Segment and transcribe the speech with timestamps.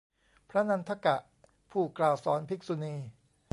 [0.49, 1.15] พระนันทกะ
[1.71, 2.95] ผู้กล่าวสอนภิกษุณี